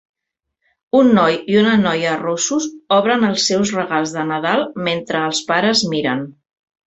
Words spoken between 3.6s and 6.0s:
regals de Nadal mentre els pares